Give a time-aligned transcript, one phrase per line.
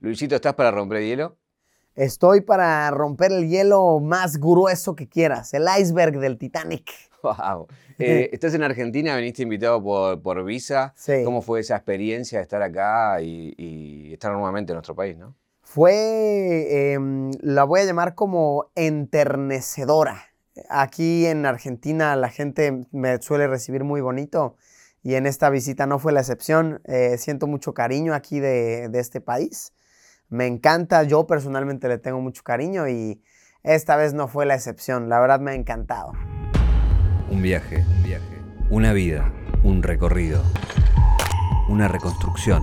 [0.00, 1.36] Luisito, ¿estás para romper el hielo?
[1.94, 6.90] Estoy para romper el hielo más grueso que quieras, el iceberg del Titanic.
[7.22, 7.68] Wow.
[7.98, 10.94] Eh, estás en Argentina, viniste invitado por, por Visa.
[10.96, 11.22] Sí.
[11.22, 15.36] ¿Cómo fue esa experiencia de estar acá y, y estar nuevamente en nuestro país, no?
[15.62, 20.30] Fue, em, la voy a llamar como enternecedora.
[20.70, 24.56] Aquí en Argentina la gente me suele recibir muy bonito
[25.02, 26.80] y en esta visita no fue la excepción.
[26.86, 29.74] Eh, siento mucho cariño aquí de, de este país.
[30.30, 33.20] Me encanta, yo personalmente le tengo mucho cariño y
[33.64, 35.08] esta vez no fue la excepción.
[35.08, 36.12] La verdad me ha encantado.
[37.28, 38.38] Un viaje, un viaje,
[38.70, 39.32] una vida,
[39.64, 40.40] un recorrido,
[41.68, 42.62] una reconstrucción.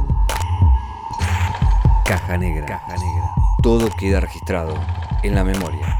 [2.05, 3.31] Caja negra, caja negra.
[3.61, 4.73] Todo queda registrado
[5.23, 5.93] en la memoria.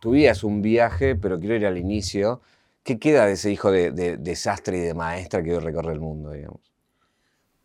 [0.00, 2.40] Tu vida es un viaje, pero quiero ir al inicio.
[2.84, 6.00] ¿Qué queda de ese hijo de, de desastre y de maestra que hoy recorre el
[6.00, 6.75] mundo, digamos?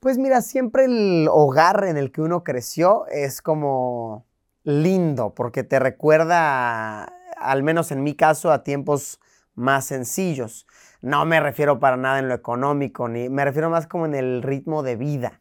[0.02, 4.26] Pues mira, siempre el hogar en el que uno creció es como
[4.64, 7.04] lindo, porque te recuerda,
[7.38, 9.20] al menos en mi caso, a tiempos
[9.54, 10.66] más sencillos.
[11.04, 14.42] No me refiero para nada en lo económico, ni me refiero más como en el
[14.42, 15.40] ritmo de vida.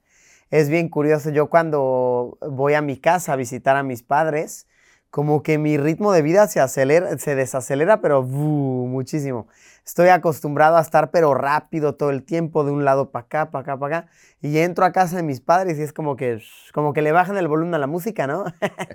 [0.50, 4.66] Es bien curioso, yo cuando voy a mi casa a visitar a mis padres,
[5.10, 8.86] como que mi ritmo de vida se acelera, se desacelera, pero ¡bu!
[8.86, 9.48] muchísimo.
[9.84, 13.62] Estoy acostumbrado a estar pero rápido todo el tiempo, de un lado para acá, para
[13.62, 14.10] acá, para acá.
[14.40, 16.40] Y entro a casa de mis padres y es como que,
[16.72, 18.44] como que le bajan el volumen a la música, ¿no?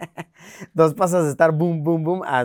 [0.74, 2.42] Dos pasos de estar boom, boom, boom, a...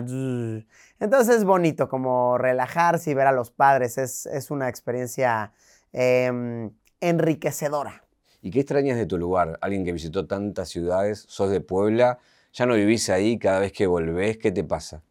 [0.99, 3.97] Entonces es bonito como relajarse y ver a los padres.
[3.97, 5.53] Es, es una experiencia
[5.93, 8.03] eh, enriquecedora.
[8.41, 9.57] ¿Y qué extrañas de tu lugar?
[9.61, 12.19] Alguien que visitó tantas ciudades, sos de Puebla,
[12.53, 15.03] ya no vivís ahí, cada vez que volvés, ¿qué te pasa?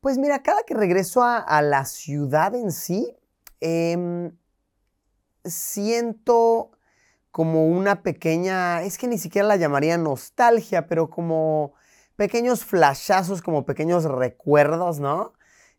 [0.00, 3.16] Pues mira, cada que regreso a, la ciudad en sí,
[3.60, 4.32] eh,
[5.44, 6.72] siento
[7.30, 11.72] como una pequeña, es que ni siquiera la llamaría nostalgia, pero como
[12.16, 15.32] pequeños flashazos, como pequeños recuerdos, ¿no?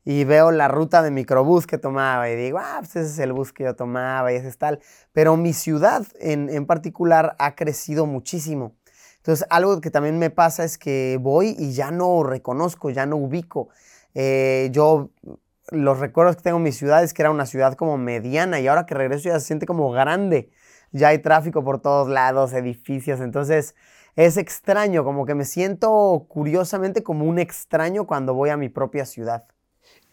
[0.04, 3.34] Y veo la ruta de microbús que tomaba y digo, ah, pues ese es el
[3.34, 4.80] bus que yo tomaba y ese es tal.
[5.14, 8.76] Pero mi ciudad en, en particular ha crecido muchísimo.
[9.24, 13.16] Entonces, algo que también me pasa es que voy y ya no reconozco, ya no
[13.16, 13.70] ubico.
[14.16, 15.12] Eh, yo,
[15.70, 18.68] los recuerdos que tengo en mi ciudad es que era una ciudad como mediana y
[18.68, 20.50] ahora que regreso ya se siente como grande.
[20.92, 23.22] Ya hay tráfico por todos lados, edificios.
[23.22, 23.76] Entonces,
[24.18, 29.06] es extraño, como que me siento curiosamente como un extraño cuando voy a mi propia
[29.06, 29.46] ciudad.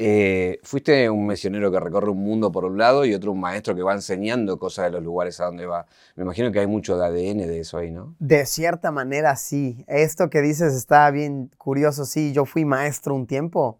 [0.02, 3.74] Eh, fuiste un misionero que recorre un mundo por un lado y otro un maestro
[3.74, 5.84] que va enseñando cosas de los lugares a donde va.
[6.16, 8.16] Me imagino que hay mucho de ADN de eso ahí, ¿no?
[8.18, 9.84] De cierta manera, sí.
[9.88, 12.06] Esto que dices está bien curioso.
[12.06, 13.78] Sí, yo fui maestro un tiempo.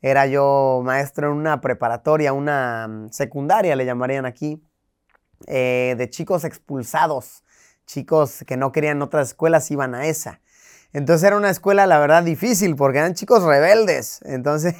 [0.00, 4.62] Era yo maestro en una preparatoria, una mm, secundaria, le llamarían aquí,
[5.46, 7.44] eh, de chicos expulsados.
[7.84, 10.40] Chicos que no querían otras escuelas iban a esa.
[10.92, 14.20] Entonces era una escuela, la verdad, difícil porque eran chicos rebeldes.
[14.24, 14.74] Entonces,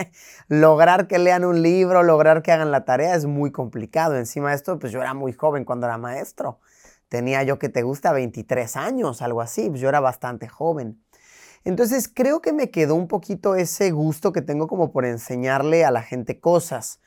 [0.48, 4.16] lograr que lean un libro, lograr que hagan la tarea es muy complicado.
[4.16, 6.60] Encima de esto, pues yo era muy joven cuando era maestro.
[7.08, 9.68] Tenía yo que te gusta 23 años, algo así.
[9.68, 11.02] Pues yo era bastante joven.
[11.64, 15.90] Entonces creo que me quedó un poquito ese gusto que tengo como por enseñarle a
[15.90, 17.00] la gente cosas.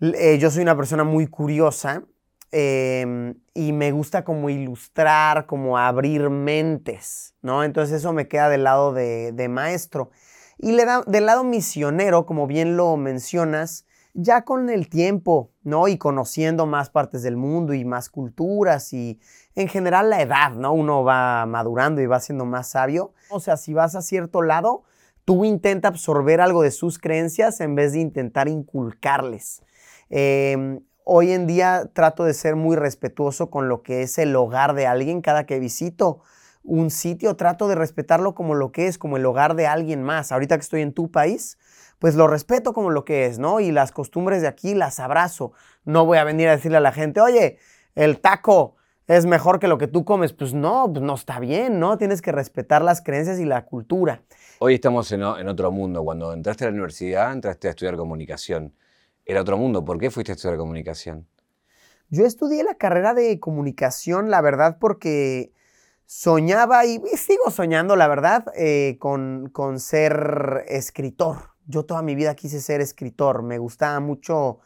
[0.00, 2.04] Eh, yo soy una persona muy curiosa
[2.52, 7.64] eh, y me gusta como ilustrar, como abrir mentes, ¿no?
[7.64, 10.10] Entonces eso me queda del lado de, de maestro.
[10.58, 15.86] Y le da, del lado misionero, como bien lo mencionas, ya con el tiempo, ¿no?
[15.86, 19.20] Y conociendo más partes del mundo y más culturas y
[19.54, 20.72] en general la edad, ¿no?
[20.72, 23.12] Uno va madurando y va siendo más sabio.
[23.30, 24.84] O sea, si vas a cierto lado,
[25.24, 29.62] tú intenta absorber algo de sus creencias en vez de intentar inculcarles.
[30.10, 30.80] Eh,
[31.10, 34.86] hoy en día trato de ser muy respetuoso con lo que es el hogar de
[34.86, 36.20] alguien cada que visito
[36.62, 40.32] un sitio, trato de respetarlo como lo que es, como el hogar de alguien más.
[40.32, 41.56] Ahorita que estoy en tu país,
[41.98, 43.58] pues lo respeto como lo que es, ¿no?
[43.58, 45.52] Y las costumbres de aquí las abrazo.
[45.86, 47.56] No voy a venir a decirle a la gente, oye,
[47.94, 48.76] el taco
[49.06, 50.34] es mejor que lo que tú comes.
[50.34, 51.96] Pues no, pues no está bien, ¿no?
[51.96, 54.20] Tienes que respetar las creencias y la cultura.
[54.58, 56.04] Hoy estamos en, en otro mundo.
[56.04, 58.74] Cuando entraste a la universidad, entraste a estudiar comunicación.
[59.28, 59.84] Era otro mundo.
[59.84, 61.28] ¿Por qué fuiste a estudiar comunicación?
[62.08, 65.52] Yo estudié la carrera de comunicación, la verdad, porque
[66.06, 71.50] soñaba y, sigo soñando, la verdad, eh, con, con ser escritor.
[71.66, 73.42] Yo toda mi vida quise ser escritor.
[73.42, 74.60] Me gustaba mucho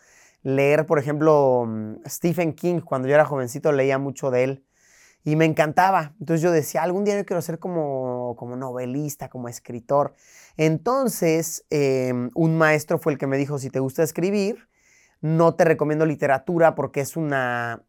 [0.44, 2.82] leer, por ejemplo, mm, Stephen King.
[2.82, 4.64] Cuando yo era jovencito leía mucho de él
[5.24, 6.14] y me encantaba.
[6.20, 10.14] Entonces yo decía, algún día yo quiero ser como, como novelista, como escritor.
[10.56, 14.68] Entonces, eh, un maestro fue el que me dijo, si te gusta escribir,
[15.20, 17.84] no te recomiendo literatura porque es una,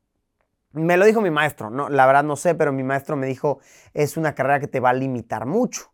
[0.74, 3.60] Me lo dijo mi maestro, no, la verdad no sé, pero mi maestro me dijo,
[3.94, 5.94] es una carrera que te va a limitar mucho.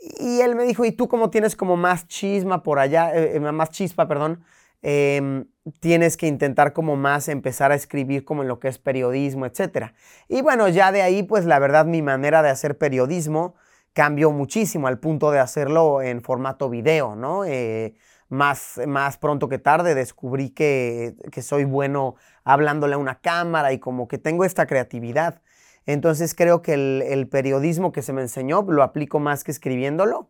[0.00, 3.40] Y él me dijo, ¿y tú cómo tienes como más chisma por allá, eh, eh,
[3.40, 4.44] más chispa, perdón?
[4.82, 5.46] Em,
[5.80, 9.92] tienes que intentar como más empezar a escribir como en lo que es periodismo, etc.
[10.28, 13.54] Y bueno, ya de ahí, pues la verdad mi manera de hacer periodismo
[13.92, 17.44] cambió muchísimo al punto de hacerlo en formato video, ¿no?
[17.44, 17.94] Eh,
[18.28, 23.78] más, más pronto que tarde descubrí que, que soy bueno hablándole a una cámara y
[23.78, 25.40] como que tengo esta creatividad.
[25.88, 30.28] Entonces creo que el, periodismo que se me enseñó lo aplico más que escribiéndolo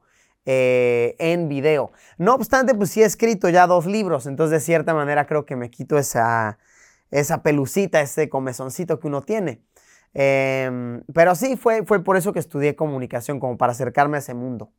[0.51, 1.93] eh, en video.
[2.17, 5.57] No obstante, pues sí he escrito ya dos libros, entonces de cierta manera creo que
[5.57, 6.59] me quito esa,
[7.11, 9.61] esa pelucita, ese comezoncito que uno tiene.
[10.15, 14.33] Em, pero sí, fue, fue por eso que estudié comunicación, como para acercarme a ese
[14.33, 14.73] mundo.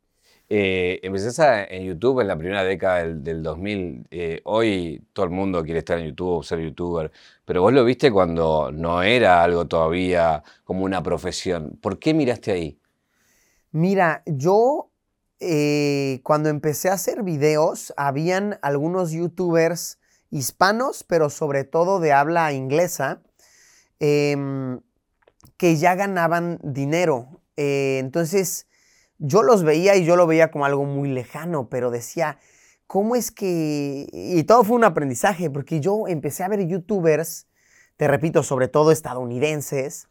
[0.48, 4.08] Eh, empezaste en YouTube en la primera década del, 2000.
[4.10, 7.12] Eh, hoy todo el mundo quiere estar en YouTube, ser youtuber,
[7.44, 11.78] pero vos lo viste cuando no era algo todavía como una profesión.
[11.80, 12.80] ¿Por qué miraste ahí?
[13.70, 14.89] Mira, yo
[15.40, 19.98] eh, cuando empecé a hacer videos, habían algunos youtubers
[20.30, 23.22] hispanos, pero sobre todo de habla inglesa,
[23.98, 24.80] em,
[25.56, 27.40] que ya ganaban dinero.
[27.56, 28.66] entonces
[29.18, 32.38] yo los veía y yo lo veía como algo muy lejano, pero decía,
[32.86, 34.08] ¿cómo es que...?
[34.12, 37.46] Y todo fue un aprendizaje, porque yo empecé a ver youtubers,
[37.98, 40.08] te repito, sobre todo estadounidenses,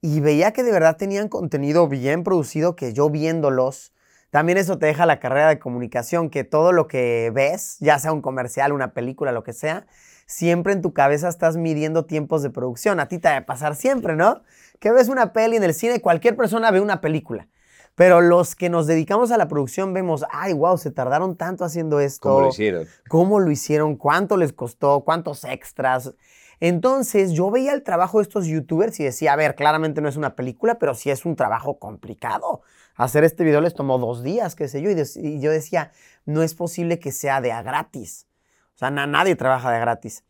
[0.00, 3.92] y veía que de verdad tenían contenido bien producido, que yo viéndolos,
[4.32, 8.14] también eso te deja la carrera de comunicación, que todo lo que ves, ya sea
[8.14, 9.84] un comercial, una película, lo que sea,
[10.24, 12.98] siempre en tu cabeza estás midiendo tiempos de producción.
[12.98, 14.42] A ti te debe pasar siempre, ¿no?
[14.80, 17.48] Que ves una peli en el cine, cualquier persona ve una película.
[17.94, 22.00] Pero los que nos dedicamos a la producción vemos, ay, wow, se tardaron tanto haciendo
[22.00, 22.30] esto.
[22.30, 22.86] ¿Cómo lo hicieron?
[23.10, 23.96] ¿Cómo lo hicieron?
[23.96, 25.02] ¿Cuánto les costó?
[25.04, 26.14] ¿Cuántos extras?
[26.58, 30.16] Entonces yo veía el trabajo de estos youtubers y decía, a ver, claramente no es
[30.16, 32.62] una película, pero sí es un trabajo complicado.
[32.96, 35.92] Hacer este video les tomó dos días, qué sé yo, y, yo decía,
[36.24, 38.26] no es posible que sea de a gratis.
[38.74, 40.24] O sea, nadie trabaja de a gratis.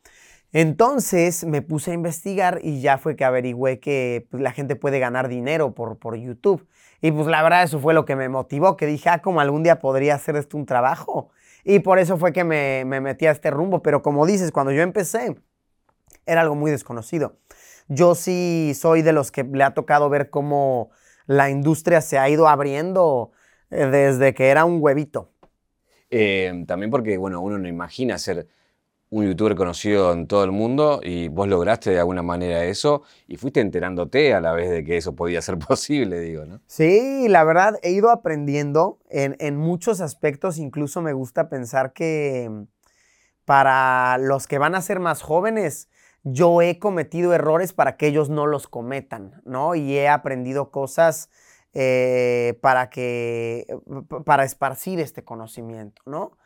[0.52, 4.98] Entonces me puse a investigar y ya fue que averigüé que pues, la gente puede
[4.98, 6.66] ganar dinero por, por YouTube.
[7.00, 9.62] Y pues la verdad eso fue lo que me motivó, que dije, ah, como algún
[9.62, 11.30] día podría hacer esto un trabajo.
[11.64, 13.82] Y por eso fue que me, metí a este rumbo.
[13.82, 15.36] Pero como dices, cuando yo empecé,
[16.26, 17.36] era algo muy desconocido.
[17.88, 20.90] Yo sí soy de los que le ha tocado ver cómo
[21.26, 23.32] la industria se ha ido abriendo
[23.70, 25.30] eh, desde que era un huevito.
[26.10, 28.46] Eh, también porque, bueno, uno no imagina ser
[29.12, 33.36] un youtuber conocido en todo el mundo y vos lograste de alguna manera eso y
[33.36, 36.60] fuiste enterándote a la vez de que eso podía ser posible, digo, ¿no?
[36.66, 42.50] Sí, la verdad he ido aprendiendo en, en muchos aspectos, incluso me gusta pensar que
[43.44, 45.88] para los que van a ser más jóvenes,
[46.24, 49.74] yo he cometido errores para que ellos no los cometan, ¿no?
[49.74, 51.30] Y he aprendido cosas
[51.74, 53.66] eh, para que,
[54.24, 56.38] para esparcir este conocimiento, ¿no?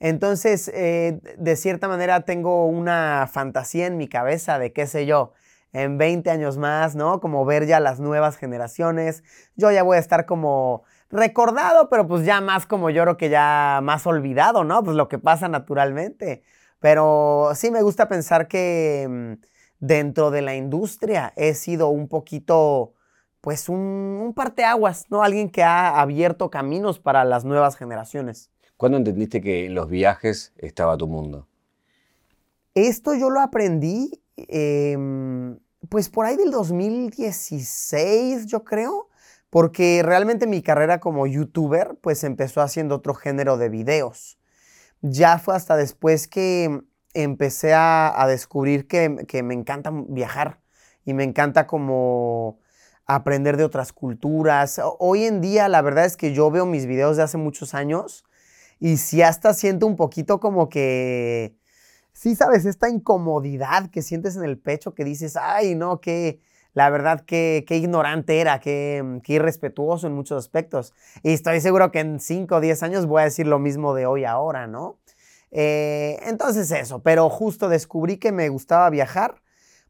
[0.00, 5.32] Entonces, eh, de cierta manera tengo una fantasía en mi cabeza de qué sé yo,
[5.72, 7.20] en 20 años más, ¿no?
[7.20, 9.22] Como ver ya las nuevas generaciones.
[9.56, 13.80] Yo ya voy a estar como recordado, pero pues ya más como creo que ya
[13.82, 14.82] más olvidado, ¿no?
[14.82, 16.42] Pues lo que pasa naturalmente.
[16.82, 19.34] Pero sí me gusta pensar que mm,
[19.78, 22.94] dentro de la industria he sido un poquito,
[23.40, 25.22] pues un, un parteaguas, ¿no?
[25.22, 28.50] Alguien que ha abierto caminos para las nuevas generaciones.
[28.76, 31.46] ¿Cuándo entendiste que en los viajes estaba tu mundo?
[32.74, 39.08] Esto yo lo aprendí, em, pues por ahí del 2016, yo creo,
[39.50, 44.36] porque realmente mi carrera como youtuber, pues empezó haciendo otro género de videos.
[45.02, 46.80] Ya fue hasta después que
[47.12, 50.60] empecé a, descubrir que, que, me encanta viajar
[51.04, 52.60] y me encanta como
[53.06, 54.80] aprender de otras culturas.
[54.98, 58.24] Hoy en día la verdad es que yo veo mis videos de hace muchos años
[58.78, 61.56] y si hasta siento un poquito como que,
[62.12, 66.40] sí, sabes, esta incomodidad que sientes en el pecho que dices, ay, no, que
[66.74, 70.94] la verdad, qué, ignorante era, qué, qué, irrespetuoso en muchos aspectos.
[71.22, 74.06] Y estoy seguro que en 5 o 10 años voy a decir lo mismo de
[74.06, 74.98] hoy ahora, ¿no?
[75.50, 79.42] Eh, entonces eso, pero justo descubrí que me gustaba viajar,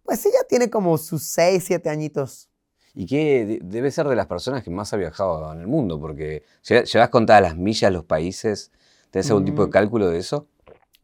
[0.03, 2.49] pues ella tiene como sus 6, 7 añitos.
[2.95, 6.45] Y que debe ser de las personas que más ha viajado en el mundo, porque
[6.65, 8.73] llevas contadas las millas, los países,
[9.13, 9.73] ¿Tienes algún tipo de mm.
[9.73, 10.49] cálculo de eso?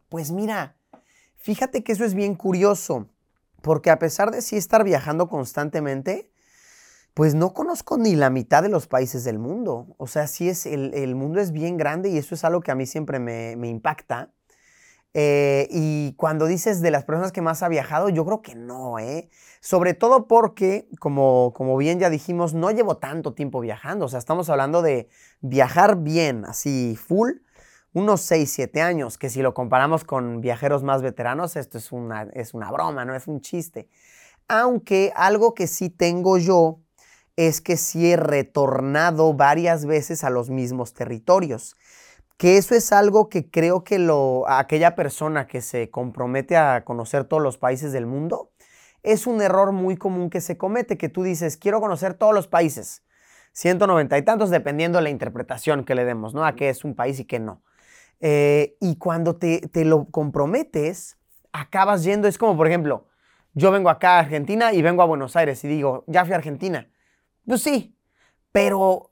[0.08, 0.76] Pues mira,
[1.36, 3.06] fíjate que eso es bien curioso,
[3.62, 6.30] porque a pesar de sí estar viajando constantemente,
[7.14, 9.88] pues no conozco ni la mitad de los países del mundo.
[9.98, 12.76] O sea, sí es, el, mundo es bien grande y eso es algo que a
[12.76, 14.32] mí siempre me, impacta.
[15.14, 19.00] Eh, y cuando dices de las personas que más ha viajado, yo creo que no,
[19.00, 19.30] ¿eh?
[19.60, 24.04] Sobre todo porque, como, como bien ya dijimos, no llevo tanto tiempo viajando.
[24.04, 25.08] O sea, estamos hablando de
[25.40, 27.32] viajar bien, así full,
[27.98, 32.22] unos 6, 7 años, que si lo comparamos con viajeros más veteranos, esto es una,
[32.32, 33.88] es una broma, no es un chiste.
[34.46, 36.80] Aunque algo que sí tengo yo
[37.36, 41.76] es que sí he retornado varias veces a los mismos territorios.
[42.36, 47.24] Que eso es algo que creo que lo, aquella persona que se compromete a conocer
[47.24, 48.50] todos los países del mundo,
[49.02, 52.48] es un error muy común que se comete, que tú dices, quiero conocer todos los
[52.48, 53.02] países.
[53.52, 56.44] 190 y tantos, dependiendo de la interpretación que le demos, ¿no?
[56.44, 57.62] A qué es un país y qué no.
[58.20, 61.18] Eh, y cuando te, te lo comprometes,
[61.52, 63.06] acabas yendo, es como, por ejemplo,
[63.54, 66.36] yo vengo acá a Argentina y vengo a Buenos Aires y digo, ya fui a
[66.36, 66.88] Argentina.
[67.46, 67.96] Pues sí,
[68.52, 69.10] pero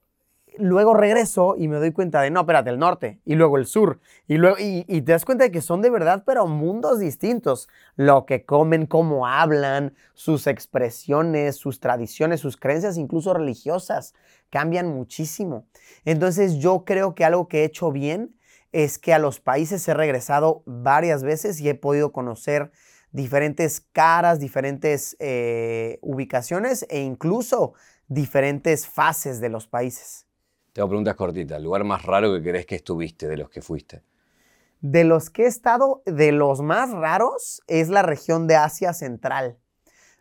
[0.58, 4.00] luego regreso y me doy cuenta de, no, espérate, el norte y luego el sur.
[4.26, 7.68] Y, luego, y, te das cuenta de que son de verdad, pero mundos distintos.
[7.96, 14.14] Lo que comen, cómo hablan, sus expresiones, sus tradiciones, sus creencias, incluso religiosas,
[14.50, 15.66] cambian muchísimo.
[16.04, 18.35] Entonces yo creo que algo que he hecho bien
[18.76, 22.70] es que a los países he regresado varias veces y he podido conocer
[23.10, 27.72] diferentes caras, diferentes eh, ubicaciones e incluso
[28.06, 30.26] diferentes fases de los países.
[30.74, 31.56] Tengo preguntas cortitas.
[31.56, 34.02] ¿El lugar más raro que crees que estuviste de los que fuiste?
[34.82, 39.56] De los que he estado, de los más raros es la región de Asia Central.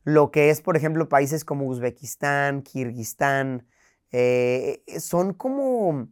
[0.06, 3.68] Lo que es, por ejemplo, países como Uzbekistán, Kirguistán.
[4.14, 6.08] Eh, son como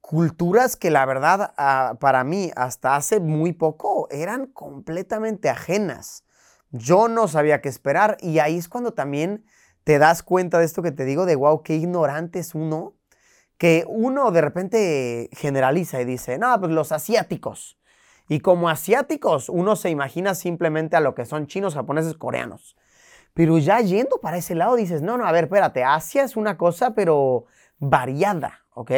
[0.00, 6.24] culturas que la verdad ah, para mí hasta hace muy poco eran completamente ajenas.
[6.70, 9.44] Yo no sabía qué esperar y ahí es cuando también
[9.84, 12.94] te das cuenta de esto que te digo de wow, qué ignorante es uno,
[13.58, 17.78] que uno de repente generaliza y dice, no, pues los asiáticos.
[18.28, 22.76] Y como asiáticos, uno se imagina simplemente a lo que son chinos, japoneses, coreanos.
[23.34, 26.56] Pero ya yendo para ese lado dices, no, no, a ver, espérate, Asia es una
[26.56, 27.46] cosa, pero
[27.78, 28.92] variada, ¿ok?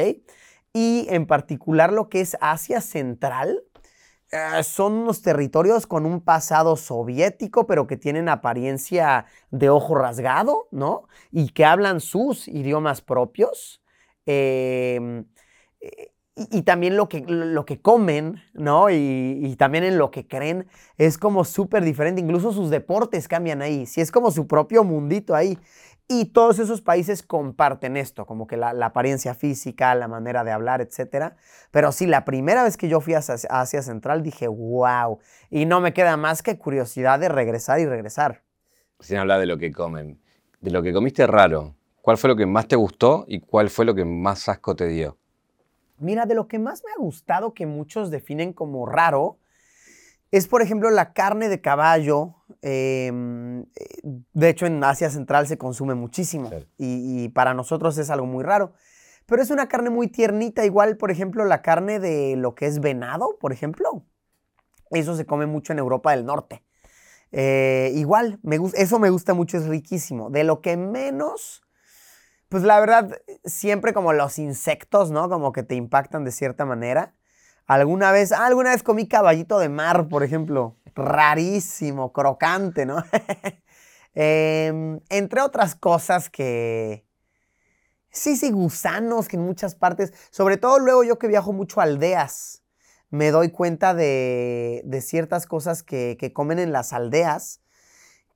[0.73, 3.63] Y en particular lo que es Asia Central.
[4.31, 10.69] Eh, son unos territorios con un pasado soviético, pero que tienen apariencia de ojo rasgado,
[10.71, 11.07] ¿no?
[11.31, 13.83] Y que hablan sus idiomas propios.
[14.25, 15.27] Em,
[15.81, 18.89] eh, y, también lo que, lo que comen, ¿no?
[18.91, 22.23] Y, también en lo que creen es como súper diferente.
[22.23, 23.85] Incluso sus deportes cambian ahí.
[23.87, 25.59] Si es como su propio mundito ahí.
[26.15, 30.83] Y todos esos países comparten esto, como que la, apariencia física, la manera de hablar,
[30.83, 31.33] etc.
[31.71, 35.21] Pero sí, la primera vez que yo fui a Asia Central dije, wow.
[35.49, 38.43] Y no me queda más que curiosidad de regresar y regresar.
[39.01, 40.21] Sin hablar de lo que comen.
[40.61, 43.87] De lo que comiste raro, ¿cuál fue lo que más te gustó y cuál fue
[43.87, 45.17] lo que más asco te dio?
[45.97, 49.39] Mira, de lo que más me ha gustado que muchos definen como raro,
[50.33, 52.35] es, por ejemplo, la carne de caballo.
[52.63, 53.67] Em,
[54.33, 58.73] de hecho, en Asia Central se consume muchísimo y, para nosotros es algo muy raro.
[59.27, 62.81] Pero es una carne muy tiernita, igual, por ejemplo, la carne de lo que es
[62.81, 64.07] venado, por ejemplo.
[64.91, 66.65] Eso se come mucho en Europa del Norte.
[67.31, 70.31] Eh, igual, me, eso me gusta mucho, es riquísimo.
[70.31, 71.63] De lo que menos,
[72.49, 75.29] pues la verdad, siempre como los insectos, ¿no?
[75.29, 77.15] Como que te impactan de cierta manera.
[77.67, 80.77] Alguna vez, ah, alguna vez comí caballito de mar, por ejemplo.
[80.95, 83.03] Rarísimo, crocante, ¿no?
[84.15, 87.07] Em, entre otras cosas que...
[88.11, 91.85] Sí, sí, gusanos que en muchas partes, sobre todo luego yo que viajo mucho a
[91.85, 92.63] aldeas,
[93.09, 97.63] me doy cuenta de, ciertas cosas que, comen en las aldeas,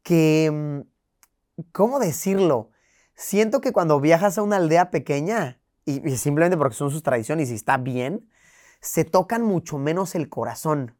[0.02, 2.71] que, mm, ¿cómo decirlo?
[3.14, 7.50] Siento que cuando viajas a una aldea pequeña, y, y simplemente porque son sus tradiciones
[7.50, 8.26] y está bien,
[8.80, 10.97] se tocan mucho menos el corazón.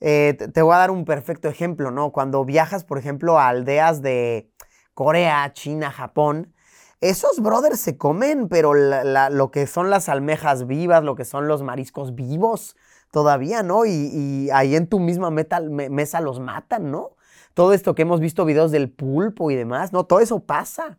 [0.00, 2.12] Eh, te, voy a dar un perfecto ejemplo, ¿no?
[2.12, 4.50] Cuando viajas, por ejemplo, a aldeas de
[4.92, 6.52] Corea, China, Japón,
[7.00, 11.62] esos brothers se comen, pero lo que son las almejas vivas, lo que son los
[11.62, 12.76] mariscos vivos,
[13.10, 13.86] todavía, ¿no?
[13.86, 17.16] Y, ahí en tu misma mesa los matan, ¿no?
[17.54, 20.04] Todo esto que hemos visto videos del pulpo y demás, ¿no?
[20.04, 20.98] Todo eso pasa.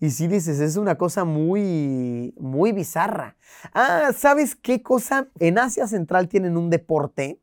[0.00, 3.36] Y sí dices, es una cosa muy, muy bizarra.
[3.74, 5.28] Ah, ¿sabes qué cosa?
[5.38, 7.38] En Asia Central tienen un deporte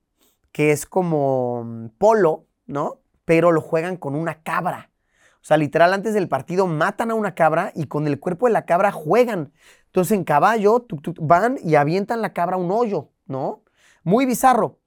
[0.51, 2.99] que es como mm, polo, ¿no?
[3.25, 4.89] Pero lo juegan con una cabra.
[5.35, 8.53] O sea, literal, antes del partido matan a una cabra y con el cuerpo de
[8.53, 9.53] la cabra juegan.
[9.85, 10.87] Entonces, en caballo
[11.21, 13.61] van y avientan la cabra a un hoyo, ¿no?
[14.03, 14.79] Muy bizarro.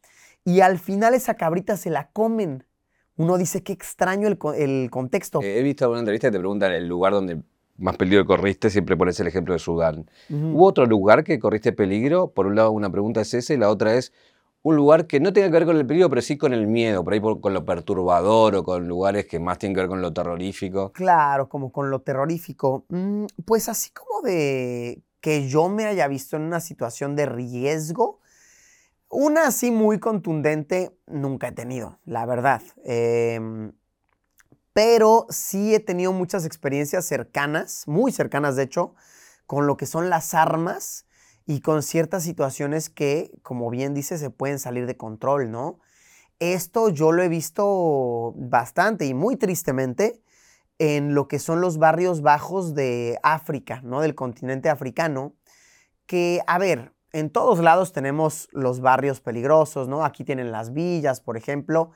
[0.45, 2.65] Y al final esa cabrita se la comen.
[3.17, 5.41] Uno dice, qué extraño el, contexto.
[5.43, 7.43] he visto una entrevista que te preguntan el lugar donde
[7.81, 10.09] más peligro corriste, siempre pones el ejemplo de Sudán.
[10.29, 12.31] ¿Hubo otro lugar que corriste peligro?
[12.31, 14.13] Por un lado, una pregunta es esa y la otra es
[14.63, 17.03] un lugar que no tenga que ver con el peligro, pero sí con el miedo,
[17.03, 20.13] por ahí con lo perturbador o con lugares que más tienen que ver con lo
[20.13, 20.93] terrorífico.
[20.93, 22.85] Claro, como con lo terrorífico.
[22.89, 28.21] Mm, pues así como de que yo me haya visto en una situación de riesgo,
[29.09, 32.63] una así muy contundente nunca he tenido, la verdad.
[32.85, 33.73] Em,
[34.73, 38.95] pero sí he tenido muchas experiencias cercanas, muy cercanas de hecho,
[39.47, 41.07] con lo que son las armas
[41.47, 45.81] y con ciertas situaciones que, como bien dice, se pueden salir de control, ¿no?
[46.39, 50.23] Esto yo lo he visto bastante y muy tristemente
[50.79, 54.01] en lo que son los barrios bajos de África, ¿no?
[54.01, 55.35] Del continente africano,
[56.07, 60.05] que, a ver, en todos lados tenemos los barrios peligrosos, ¿no?
[60.05, 61.91] Aquí tienen las villas, por ejemplo,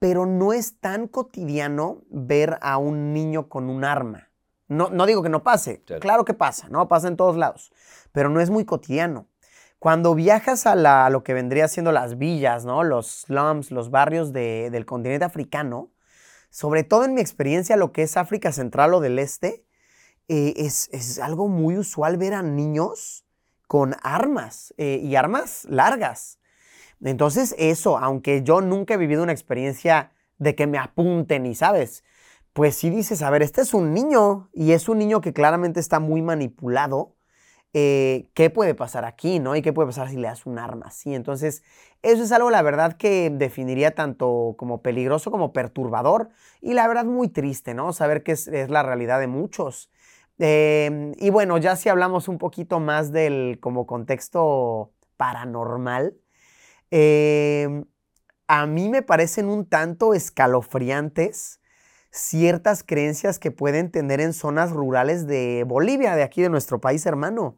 [0.00, 4.30] pero no es tan cotidiano ver a un niño con un arma.
[4.66, 6.24] No, no digo que no pase, claro.
[6.24, 6.88] que pasa, ¿no?
[6.88, 7.70] Pasa en todos lados,
[8.10, 9.28] pero no es muy cotidiano.
[9.78, 12.82] Cuando viajas a, lo que vendría siendo las villas, ¿no?
[12.82, 15.90] Los slums, los barrios del continente africano,
[16.50, 19.64] sobre todo en mi experiencia, lo que es África Central o del Este,
[20.28, 23.26] eh, es, es algo muy usual ver a niños
[23.66, 26.39] con armas eh, y armas largas.
[27.02, 32.04] Entonces eso, aunque yo nunca he vivido una experiencia de que me apunten y, ¿sabes?
[32.52, 35.80] Pues sí dices, a ver, este es un niño y es un niño que claramente
[35.80, 37.16] está muy manipulado.
[37.72, 39.54] Eh, ¿Qué puede pasar aquí, no?
[39.54, 41.14] Y qué puede pasar si le das un arma así.
[41.14, 41.62] Entonces,
[42.02, 46.30] eso es algo, la verdad, que definiría tanto como peligroso como perturbador
[46.60, 47.92] y la verdad muy triste, ¿no?
[47.92, 49.90] Saber que es la realidad de muchos.
[50.38, 56.16] Em, y bueno, ya si hablamos un poquito más del como contexto paranormal,
[56.90, 57.84] em,
[58.48, 61.60] a mí me parecen un tanto escalofriantes
[62.10, 67.06] ciertas creencias que pueden tener en zonas rurales de Bolivia, de aquí de nuestro país
[67.06, 67.56] hermano.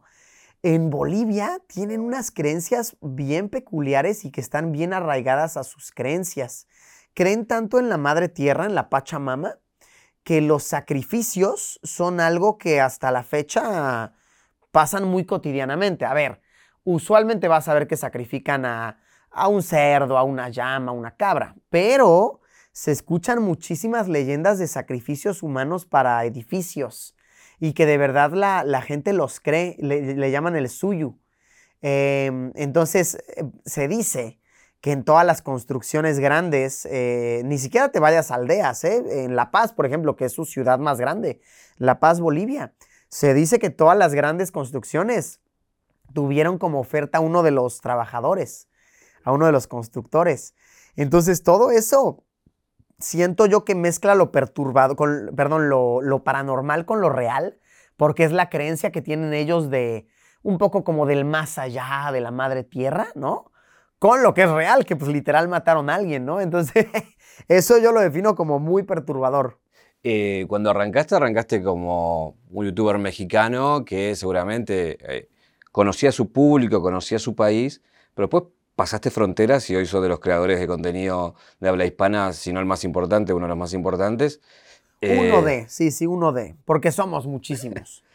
[0.61, 6.67] En Bolivia tienen unas creencias bien peculiares y que están bien arraigadas a sus creencias.
[7.13, 9.59] Creen tanto en la madre tierra, en la Pachamama,
[10.23, 14.13] que los sacrificios son algo que hasta la fecha
[14.71, 16.05] pasan muy cotidianamente.
[16.05, 16.41] A ver,
[16.85, 19.02] usualmente vas a ver que sacrifican a,
[19.47, 22.41] un cerdo, a una llama, a una cabra, pero
[22.71, 27.15] se escuchan muchísimas leyendas de sacrificios humanos para edificios
[27.59, 31.19] y que de verdad la, gente los cree, le, llaman el suyu.
[31.81, 34.39] Em, entonces, eh, se dice
[34.81, 39.23] que en todas las construcciones grandes, eh, ni siquiera te vayas a aldeas, ¿eh?
[39.23, 41.39] en La Paz, por ejemplo, que es su ciudad más grande,
[41.77, 42.73] La Paz, Bolivia,
[43.07, 45.39] se dice que todas las grandes construcciones
[46.13, 48.67] tuvieron como oferta a uno de los trabajadores,
[49.23, 50.55] a uno de los constructores.
[50.95, 52.23] Entonces, todo eso
[52.99, 57.59] siento yo que mezcla lo perturbado, perdón, lo, paranormal con lo real,
[57.97, 60.07] porque es la creencia que tienen ellos de
[60.41, 63.51] un poco como del más allá, de la madre tierra, ¿no?
[64.03, 66.41] con lo que es real, que pues literal mataron a alguien, ¿no?
[66.41, 66.87] Entonces,
[67.47, 69.61] eso yo lo defino como muy perturbador.
[70.03, 75.29] Eh, cuando arrancaste, arrancaste como un youtuber mexicano que seguramente eh,
[75.71, 77.81] conocía su público, conocía su país,
[78.13, 78.43] pero después
[78.75, 82.59] pasaste fronteras y hoy sos de los creadores de contenido de habla hispana, si no
[82.59, 84.41] el más importante, uno de los más importantes.
[85.01, 88.03] Uno eh, de, sí, sí, uno de, porque somos muchísimos.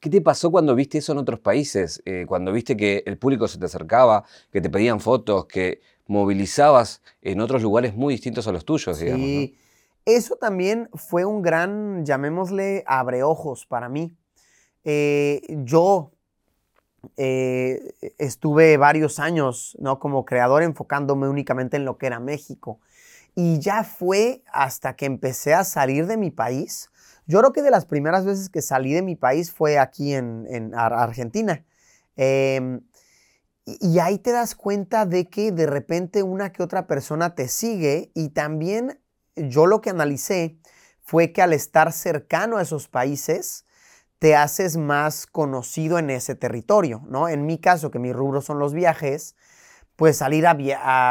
[0.00, 2.02] ¿Qué te pasó cuando viste eso en otros países?
[2.04, 7.00] Eh, cuando viste que el público se te acercaba, que te pedían fotos, que movilizabas
[7.22, 9.24] en otros lugares muy distintos a los tuyos, digamos.
[9.24, 9.56] Sí,
[10.04, 14.14] eso también fue un gran, llamémosle, abreojos para mí.
[14.84, 16.12] Eh, yo
[17.16, 19.98] eh, estuve varios años ¿no?
[19.98, 22.80] como creador enfocándome únicamente en lo que era México.
[23.34, 26.90] Y ya fue hasta que empecé a salir de mi país
[27.26, 30.72] yo creo que de las primeras veces que salí de mi país fue aquí en,
[30.74, 31.64] Argentina.
[32.16, 32.82] Em,
[33.64, 38.10] y, ahí te das cuenta de que de repente una que otra persona te sigue
[38.14, 39.00] y también
[39.36, 40.58] yo lo que analicé
[41.00, 43.64] fue que al estar cercano a esos países,
[44.24, 47.28] te haces más conocido en ese territorio, ¿no?
[47.28, 49.36] En mi caso, que mi rubro son los viajes,
[49.96, 50.56] pues salir a,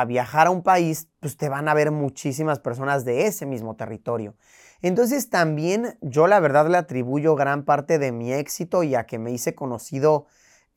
[0.02, 3.76] a, viajar a un país, pues te van a ver muchísimas personas de ese mismo
[3.76, 4.34] territorio.
[4.82, 9.20] Entonces también yo la verdad le atribuyo gran parte de mi éxito y a que
[9.20, 10.26] me hice conocido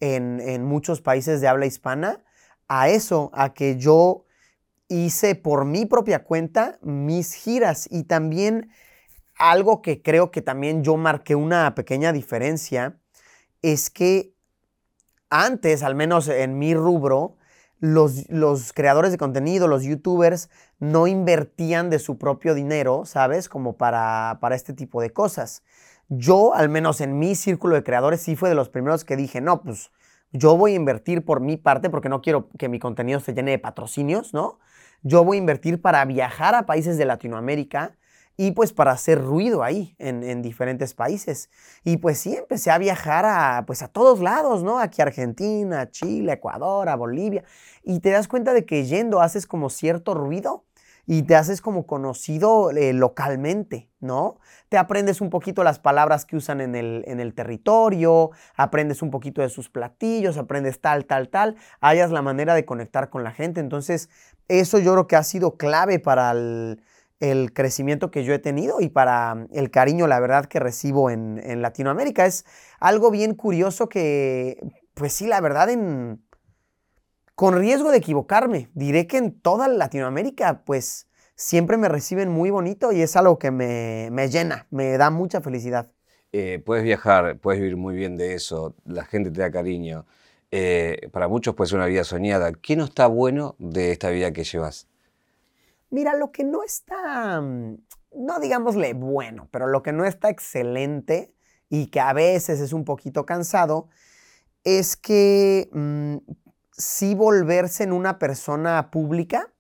[0.01, 2.23] en, muchos países de habla hispana
[2.69, 4.27] a eso, a que yo
[4.89, 8.69] hice por mi propia cuenta mis giras y también
[9.37, 12.99] algo que creo que también yo marqué una pequeña diferencia
[13.63, 14.35] es que
[15.31, 17.37] antes, al menos en mi rubro,
[17.79, 23.49] los, creadores de contenido, los youtubers, no invertían de su propio dinero, ¿sabes?
[23.49, 25.63] Como para, para este tipo de cosas.
[26.09, 29.41] Yo, al menos en mi círculo de creadores, sí fue de los primeros que dije,
[29.41, 29.91] no, pues
[30.33, 33.53] yo voy a invertir por mi parte, porque no quiero que mi contenido se llene
[33.53, 34.59] de patrocinios, ¿no?
[35.03, 37.97] Yo voy a invertir para viajar a países de Latinoamérica
[38.37, 41.49] y pues para hacer ruido ahí en, diferentes países.
[41.85, 44.79] Y pues sí, empecé a viajar a, pues a todos lados, ¿no?
[44.79, 47.45] Aquí a Argentina, Chile, Ecuador, a Bolivia.
[47.83, 50.65] Y te das cuenta de que yendo haces como cierto ruido
[51.07, 54.39] y te haces como conocido eh, localmente, ¿no?
[54.69, 59.11] Te aprendes un poquito las palabras que usan en el, en el territorio, aprendes un
[59.11, 63.31] poquito de sus platillos, aprendes tal, tal, tal, hayas la manera de conectar con la
[63.31, 63.61] gente.
[63.61, 64.11] Entonces,
[64.49, 66.83] eso yo creo que ha sido clave para el
[67.21, 71.11] el crecimiento que yo he tenido y para mm, el cariño, la verdad, que recibo
[71.11, 72.27] en, Latinoamérica.
[72.27, 72.45] Es
[72.81, 74.59] algo bien curioso que,
[74.95, 76.23] pues sí, la verdad, en,
[77.35, 82.93] con riesgo de equivocarme, diré que en toda Latinoamérica, pues siempre me reciben muy bonito
[82.93, 85.91] y es algo que me, llena, me da mucha felicidad.
[86.33, 90.07] Eh, puedes viajar, puedes vivir muy bien de eso, la gente te da cariño.
[90.51, 92.53] Eh, para muchos puede ser una vida soñada.
[92.53, 94.89] ¿Qué no está bueno de esta vida que llevas?
[95.91, 97.77] Mira, lo que no está, mm,
[98.17, 101.33] no digámosle bueno, pero lo que no está excelente
[101.69, 103.89] y que a veces es un poquito cansado,
[104.65, 106.17] es que mm,
[106.73, 109.53] sí volverse en una persona pública,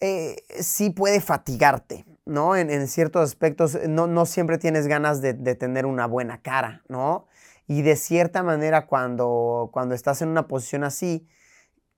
[0.00, 2.54] eh, sí puede fatigarte, ¿no?
[2.54, 7.26] En, ciertos aspectos no, no, siempre tienes ganas de, de, tener una buena cara, ¿no?
[7.66, 11.26] Y de cierta manera cuando, cuando estás en una posición así,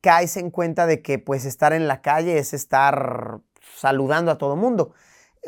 [0.01, 3.41] caes en cuenta de que pues estar en la calle es estar
[3.77, 4.95] saludando a todo mundo.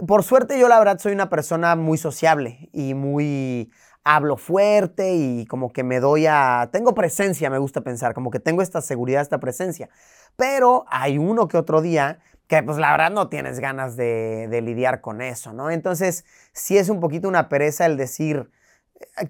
[0.06, 3.70] Por suerte yo la verdad soy una persona muy sociable y muy
[4.04, 6.70] hablo fuerte y como que me doy a...
[6.72, 9.88] Tengo presencia, me gusta pensar, como que tengo esta seguridad, esta presencia.
[10.36, 14.60] Pero hay uno que otro día que pues la verdad no tienes ganas de, de
[14.62, 15.70] lidiar con eso, ¿no?
[15.70, 18.50] Entonces sí es un poquito una pereza el decir,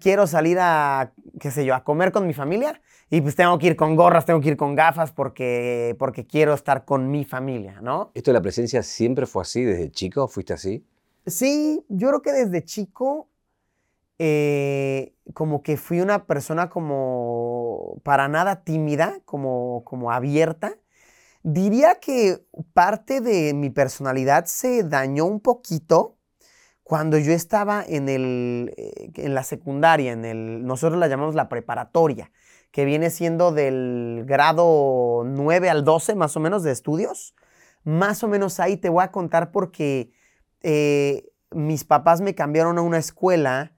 [0.01, 2.81] quiero salir a, qué sé yo, a comer con mi familia
[3.11, 6.55] y pues tengo que ir con gorras, tengo que ir con gafas porque, porque quiero
[6.55, 8.11] estar con mi familia, ¿no?
[8.15, 10.29] ¿Esto de la presencia siempre fue así desde chico?
[10.29, 10.85] ¿Fuiste así?
[11.27, 13.29] Sí, yo creo que desde chico
[14.23, 20.77] eh, como que fui una persona como para nada tímida, como, como abierta.
[21.43, 26.19] Diría que parte de mi personalidad se dañó un poquito
[26.91, 31.49] cuando yo estaba en, el, eh, en la secundaria, en el, nosotros la llamamos la
[31.49, 32.33] preparatoria
[32.73, 37.37] que viene siendo del grado 9 al 12 más o menos de estudios.
[37.85, 40.11] Más o menos ahí te voy a contar porque
[40.63, 43.71] eh, mis papás me cambiaron a una escuela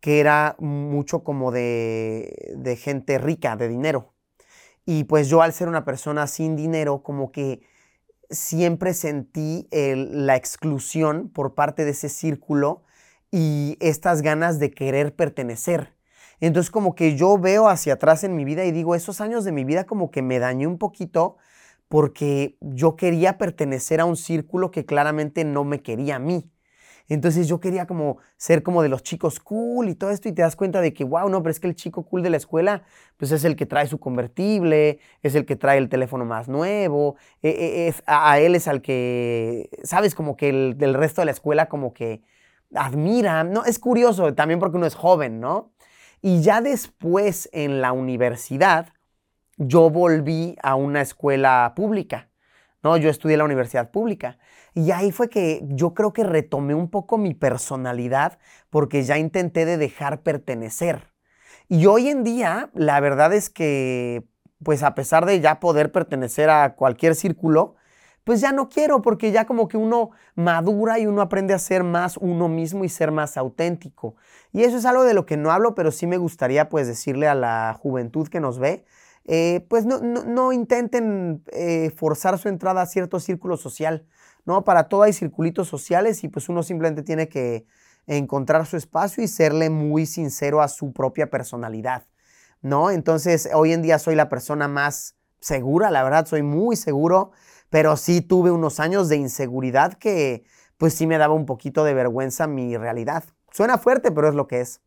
[0.00, 4.14] que era mucho como de, de gente rica, de dinero.
[4.86, 7.60] Y pues yo al ser una persona sin dinero, como que
[8.34, 12.82] siempre sentí la exclusión por parte de ese círculo
[13.30, 15.94] y estas ganas de querer pertenecer.
[16.40, 19.52] Entonces como que yo veo hacia atrás en mi vida y digo, esos años de
[19.52, 21.36] mi vida como que me dañé un poquito
[21.88, 26.50] porque yo quería pertenecer a un círculo que claramente no me quería a mí.
[27.08, 30.42] Entonces yo quería como ser como de los chicos cool y todo esto y te
[30.42, 32.82] das cuenta de que, wow, no, pero es que el chico cool de la escuela,
[33.16, 37.16] pues es el que trae su convertible, es el que trae el teléfono más nuevo,
[37.42, 41.26] e, e, es, a, él es al que, sabes, como que el del resto de
[41.26, 42.22] la escuela como que
[42.74, 43.64] admira, ¿no?
[43.64, 45.72] Es curioso también porque uno es joven, ¿no?
[46.22, 48.88] Y ya después en la universidad,
[49.58, 52.28] yo volví a una escuela pública,
[52.84, 52.96] ¿no?
[52.98, 54.38] Yo estudié en la universidad pública.
[54.74, 58.38] Y ahí fue que yo creo que retomé un poco mi personalidad
[58.70, 61.12] porque ya intenté de dejar pertenecer.
[61.68, 64.24] Y hoy en día, la verdad es que,
[64.62, 67.76] pues a pesar de ya poder pertenecer a cualquier círculo,
[68.24, 71.84] pues ya no quiero porque ya como que uno madura y uno aprende a ser
[71.84, 74.16] más uno mismo y ser más auténtico.
[74.52, 77.28] Y eso es algo de lo que no hablo, pero sí me gustaría pues decirle
[77.28, 78.84] a la juventud que nos ve,
[79.26, 84.06] eh, pues no, intenten eh, forzar su entrada a cierto círculo social,
[84.44, 84.64] ¿no?
[84.64, 87.64] Para todo hay circulitos sociales y pues uno simplemente tiene que
[88.06, 92.06] encontrar su espacio y serle muy sincero a su propia personalidad,
[92.60, 92.90] ¿no?
[92.90, 97.32] Entonces, hoy en día soy la persona más segura, la verdad, soy muy seguro,
[97.70, 100.44] pero sí tuve unos años de inseguridad que
[100.76, 103.24] pues sí me daba un poquito de vergüenza mi realidad.
[103.50, 104.80] Suena fuerte, pero es lo que es.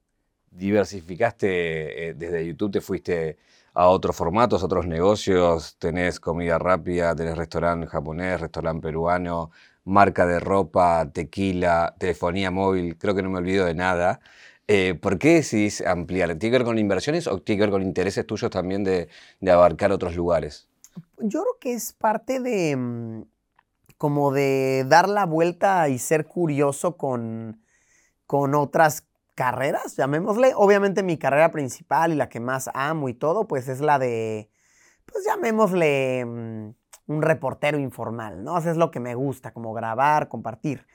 [0.52, 3.38] Diversificaste eh, desde YouTube, te fuiste
[3.78, 9.52] a otros formatos, otros negocios, tenés comida rápida, tenés restaurante japonés, restaurante peruano,
[9.86, 14.20] marca de ropa, tequila, telefonía móvil, creo que no me olvido de nada.
[14.68, 16.30] Eh, ¿Por qué decidís ampliar?
[16.30, 19.10] ¿Tiene que ver con inversiones o tiene que ver con intereses tuyos también de,
[19.42, 20.68] de abarcar otros lugares?
[21.20, 23.22] Yo creo que es parte de mm,
[24.00, 27.62] como de dar la vuelta y ser curioso con,
[28.26, 29.04] con otras
[29.38, 30.54] carreras, llamémosle.
[30.56, 34.50] Obviamente mi carrera principal y la que más amo y todo, pues es la de,
[35.06, 36.70] pues llamémosle mm,
[37.06, 38.58] un reportero informal, ¿no?
[38.58, 40.88] Eso es lo que me gusta, como grabar, compartir.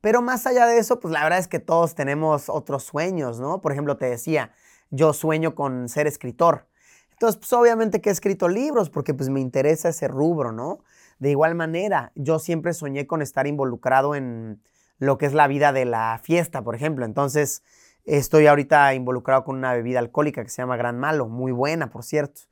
[0.00, 3.62] Pero más allá de eso, pues la verdad es que todos tenemos otros sueños, ¿no?
[3.62, 4.50] Por ejemplo, te decía,
[4.90, 6.66] yo sueño con ser escritor.
[7.12, 10.80] Entonces, pues obviamente que he escrito libros porque pues me interesa ese rubro, ¿no?
[11.20, 14.60] De igual manera, yo siempre soñé con estar involucrado en
[14.98, 17.04] lo que es la vida de la fiesta, por ejemplo.
[17.04, 17.62] Entonces,
[18.04, 22.04] estoy ahorita involucrado con una bebida alcohólica que se llama Gran Malo, muy buena, por
[22.04, 22.42] cierto.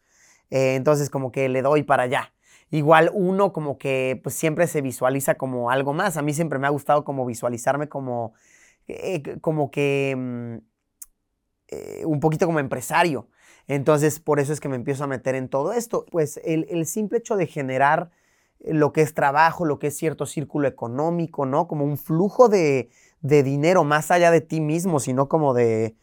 [0.50, 2.32] Eh, entonces, como que le doy para allá
[2.72, 6.16] igual uno como que pues, siempre se visualiza como algo más.
[6.16, 8.32] A mí siempre me ha gustado como visualizarme como,
[8.88, 10.56] eh, como que mm,
[11.68, 13.28] eh, un poquito como empresario.
[13.68, 16.06] Entonces, por eso es que me empiezo a meter en todo esto.
[16.10, 18.10] Pues el, simple hecho de generar
[18.60, 21.68] lo que es trabajo, lo que es cierto círculo económico, ¿no?
[21.68, 22.90] Como un flujo de,
[23.22, 25.96] dinero más allá de ti mismo, sino como de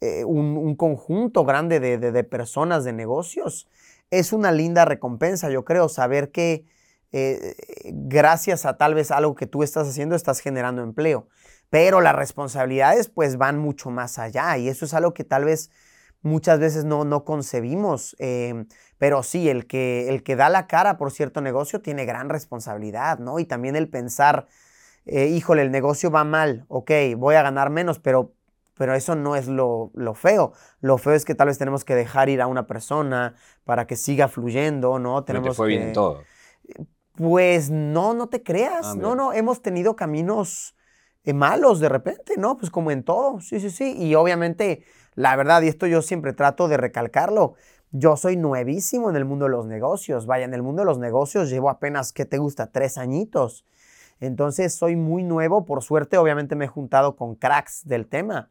[0.00, 3.66] eh, un, conjunto grande de, de personas, de negocios
[4.10, 6.64] es una linda recompensa, yo creo, saber que
[7.12, 7.54] eh,
[7.86, 11.28] gracias a tal vez algo que tú estás haciendo estás generando empleo.
[11.70, 15.70] Pero las responsabilidades pues van mucho más allá y eso es algo que tal vez
[16.22, 18.14] muchas veces no, no concebimos.
[18.18, 18.66] Em,
[18.98, 23.18] pero sí, el que, el que da la cara por cierto negocio tiene gran responsabilidad,
[23.18, 23.40] ¿no?
[23.40, 24.46] Y también el pensar,
[25.06, 28.36] eh, híjole, el negocio va mal, ok, voy a ganar menos, pero
[28.76, 30.52] pero eso no es lo, feo.
[30.80, 33.96] Lo feo es que tal vez tenemos que dejar ir a una persona para que
[33.96, 35.24] siga fluyendo, ¿no?
[35.24, 36.22] Tenemos te fue bien en todo.
[37.14, 38.88] Pues no, no te creas.
[38.88, 40.76] Ah, no, no, hemos tenido caminos
[41.24, 42.58] eh, malos de repente, ¿no?
[42.58, 43.96] Pues como en todo, sí, sí, sí.
[43.96, 47.54] Y obviamente, la verdad, y esto yo siempre trato de recalcarlo,
[47.92, 50.26] yo soy nuevísimo en el mundo de los negocios.
[50.26, 52.70] Vaya, en el mundo de los negocios llevo apenas, ¿qué te gusta?
[52.70, 53.64] Tres añitos.
[54.20, 55.64] Entonces soy muy nuevo.
[55.64, 58.50] Por suerte, obviamente me he juntado con cracks del tema.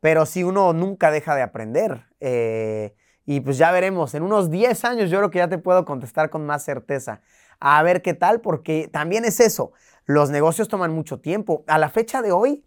[0.00, 2.06] Pero si uno nunca deja de aprender.
[2.20, 2.94] Eh,
[3.26, 6.30] y pues ya veremos, en unos 10 años yo creo que ya te puedo contestar
[6.30, 7.20] con más certeza.
[7.58, 9.72] A ver qué tal, porque también es eso,
[10.04, 11.64] los negocios toman mucho tiempo.
[11.66, 12.64] A la fecha de hoy,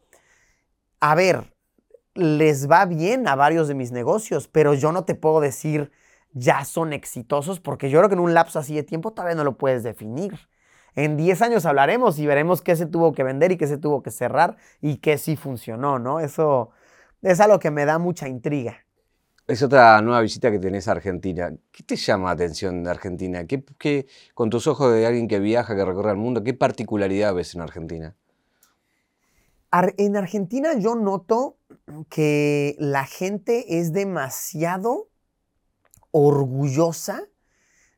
[0.99, 1.53] a ver,
[2.13, 5.91] les va bien a varios de mis negocios, pero yo no te puedo decir
[6.31, 9.43] ya son exitosos, porque yo creo que en un lapso así de tiempo todavía no
[9.45, 10.37] lo puedes definir.
[10.95, 14.03] En 10 años hablaremos y veremos qué se tuvo que vender y qué se tuvo
[14.03, 16.19] que cerrar y qué sí funcionó, ¿no?
[16.19, 16.71] Eso,
[17.21, 18.77] es algo que me da mucha intriga.
[19.47, 21.51] Es otra nueva visita que tenés a Argentina.
[21.71, 23.45] ¿Qué te llama la atención de Argentina?
[23.45, 27.55] ¿Qué, con tus ojos de alguien que viaja, que recorre el mundo, qué particularidad ves
[27.55, 28.15] en Argentina?
[29.97, 31.57] en Argentina yo noto
[32.09, 35.09] que la gente es demasiado
[36.09, 37.21] orgullosa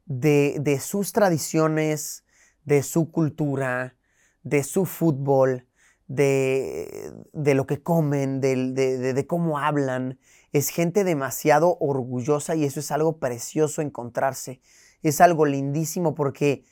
[0.05, 2.25] de, de sus tradiciones,
[2.65, 3.95] de su cultura,
[4.43, 5.67] de su fútbol,
[6.07, 10.19] de, lo que comen, de, cómo hablan.
[10.51, 14.61] Es gente demasiado orgullosa y eso es algo precioso encontrarse.
[15.01, 16.63] Es algo lindísimo porque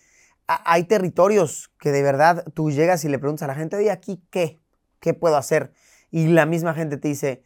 [0.48, 4.22] hay territorios que de verdad tú llegas y le preguntas a la gente, oye, aquí
[4.30, 4.60] qué,
[5.00, 5.74] qué puedo hacer.
[6.12, 7.44] Y la misma gente te dice,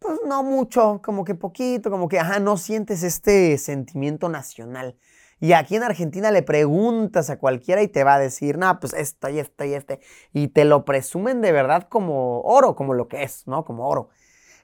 [0.00, 4.96] pues no mucho, como que poquito, como que, ajá, no sientes este sentimiento nacional.
[5.40, 8.92] Y aquí en Argentina le preguntas a cualquiera y te va a decir, no, pues
[8.92, 10.00] esto y esto y este.
[10.34, 13.64] Y te lo presumen de verdad como oro, como lo que es, ¿no?
[13.64, 14.10] Como oro.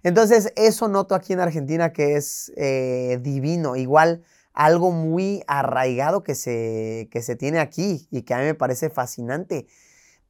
[0.02, 3.76] Entonces, eso noto aquí en Argentina que es eh, divino.
[3.76, 8.54] Igual algo muy arraigado que se, que se tiene aquí y que a mí me
[8.54, 9.66] parece fascinante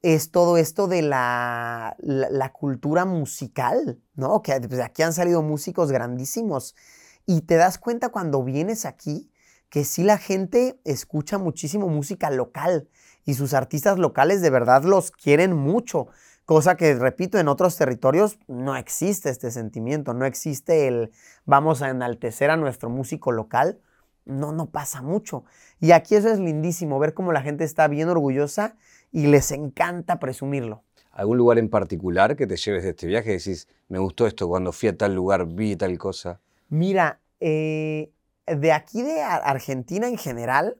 [0.02, 4.40] es todo esto de la, la, cultura musical, ¿no?
[4.42, 6.76] Que pues, aquí han salido músicos grandísimos.
[7.24, 9.32] Y te das cuenta cuando vienes aquí
[9.76, 12.88] que sí la gente escucha muchísimo música local
[13.26, 16.06] y sus artistas locales de verdad los quieren mucho,
[16.46, 21.10] cosa que, repito, en otros territorios no existe este sentimiento, no existe el
[21.44, 23.78] vamos a enaltecer a nuestro músico local,
[24.24, 25.44] no, no pasa mucho.
[25.78, 28.76] Y aquí eso es lindísimo, ver cómo la gente está bien orgullosa
[29.12, 30.84] y les encanta presumirlo.
[31.10, 33.32] ¿Algún lugar en particular que te lleves de este viaje?
[33.32, 36.40] Decís, me gustó esto, cuando fui a tal lugar vi tal cosa.
[36.70, 38.10] Mira, eh,
[38.46, 40.78] de aquí de Argentina en general,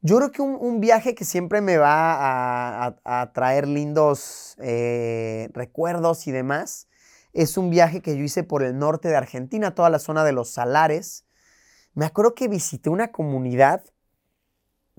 [0.00, 6.32] yo creo que un, viaje que siempre me va a, traer lindos eh, recuerdos y
[6.32, 6.88] demás
[7.32, 10.32] es un viaje que yo hice por el norte de Argentina, toda la zona de
[10.32, 11.24] los Salares.
[11.94, 13.84] Me acuerdo que visité una comunidad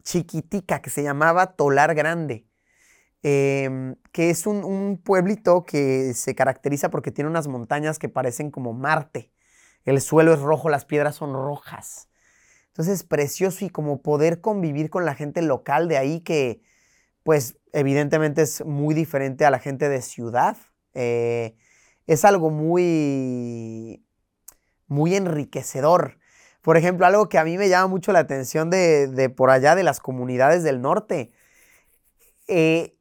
[0.04, 2.48] chiquitica que se llamaba Tolar Grande,
[3.24, 8.52] em, que es un, un pueblito que se caracteriza porque tiene unas montañas que parecen
[8.52, 9.34] como Marte
[9.86, 12.10] el suelo es rojo, las piedras son rojas.
[12.68, 16.62] Entonces, precioso y como poder convivir con la gente local de ahí que,
[17.24, 20.58] pues, evidentemente es muy diferente a la gente de ciudad.
[20.94, 21.56] Eh,
[22.08, 24.04] es algo muy,
[24.88, 26.18] muy enriquecedor.
[26.62, 29.76] Por ejemplo, algo que a mí me llama mucho la atención de, de por allá
[29.76, 31.32] de las comunidades del norte.
[32.48, 32.98] Eh,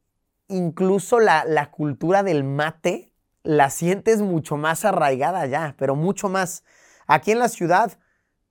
[0.48, 3.11] incluso la, la cultura del mate
[3.44, 6.64] la sientes mucho más arraigada ya, pero mucho más.
[7.06, 7.98] Aquí en la ciudad,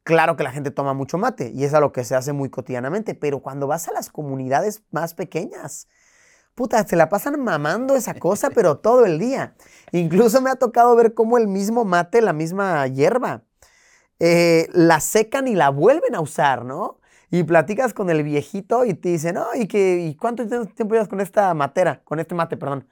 [0.03, 2.49] claro que la gente toma mucho mate y es a lo que se hace muy
[2.49, 5.87] cotidianamente, pero cuando vas a las comunidades más pequeñas,
[6.55, 9.55] puta, se la pasan mamando esa cosa, pero todo el día.
[9.91, 13.43] Incluso me ha tocado ver cómo el mismo mate, la misma hierba,
[14.19, 16.99] eh, la secan y la vuelven a usar, ¿no?
[17.31, 21.07] Y platicas con el viejito y te dice, no, ¿y, que, ¿y cuánto tiempo llevas
[21.07, 22.03] con esta matera?
[22.03, 22.87] Con este mate, perdón.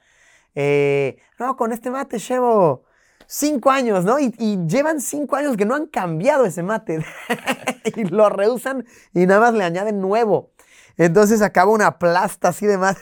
[0.54, 2.84] Eh, no, con este mate llevo
[3.26, 4.18] cinco años, ¿no?
[4.18, 4.32] Y,
[4.66, 7.04] llevan cinco años que no han cambiado ese mate.
[7.96, 8.84] y lo reusan
[9.14, 10.50] y nada más le añaden nuevo.
[10.96, 12.98] Entonces acaba una plasta así de más.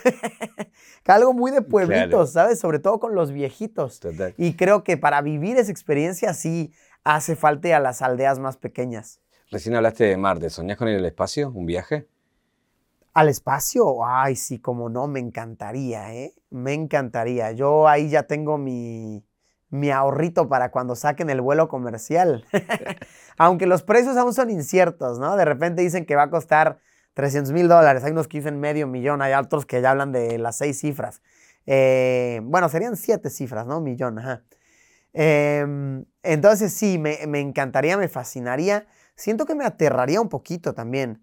[1.07, 2.61] Algo muy de pueblitos, ¿sabes?
[2.61, 4.01] Sobre todo con los viejitos.
[4.37, 9.21] Y creo que para vivir esa experiencia sí hace falta a las aldeas más pequeñas.
[9.51, 10.51] Recién hablaste de Marte.
[10.51, 11.51] ¿Soñás con ir al espacio?
[11.51, 12.07] ¿Un viaje?
[13.15, 14.05] ¿Al espacio?
[14.07, 16.35] Ay, sí, como no, me encantaría, ¿eh?
[16.51, 17.53] Me encantaría.
[17.53, 19.25] Yo ahí ya tengo mi,
[19.93, 22.45] ahorrito para cuando saquen el vuelo comercial.
[23.39, 25.37] Aunque los precios aún son inciertos, ¿no?
[25.37, 26.79] De repente dicen que va a costar
[27.15, 28.05] 300 mil dólares.
[28.05, 31.23] Hay unos que dicen medio millón, hay otros que ya hablan de las seis cifras.
[31.67, 33.81] Eh, bueno, serían siete cifras, ¿no?
[33.81, 34.45] Millón, ajá.
[35.13, 38.87] Em, entonces sí, me encantaría, me fascinaría.
[39.17, 41.23] Siento que me aterraría un poquito también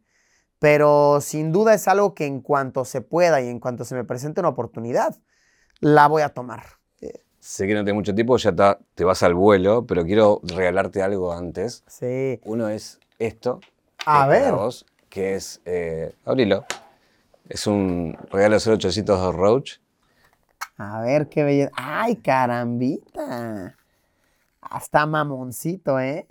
[0.60, 4.04] pero sin duda es algo que en cuanto se pueda y en cuanto se me
[4.04, 5.16] presente una oportunidad,
[5.80, 6.64] la voy a tomar.
[7.46, 11.32] Sé que no tengo mucho tiempo, ya te vas al vuelo, pero quiero regalarte algo
[11.32, 11.84] antes.
[11.86, 12.40] Sí.
[12.44, 13.60] Uno es esto.
[14.04, 14.52] A ver.
[14.52, 16.66] Vos, que es, eh, abrilo.
[17.48, 19.74] Es un regalo 0800 Roach.
[20.78, 21.72] A ver qué belleza.
[21.76, 23.78] ¡Ay, carambita!
[24.62, 26.26] Hasta mamoncito, ¿eh?